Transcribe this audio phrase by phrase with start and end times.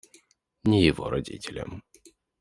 [0.63, 1.83] Ни его родителям.